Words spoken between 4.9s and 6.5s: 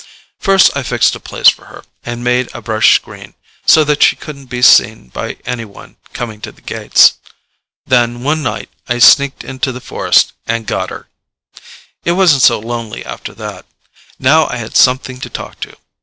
by anyone coming